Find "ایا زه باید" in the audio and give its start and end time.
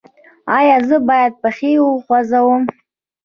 0.57-1.33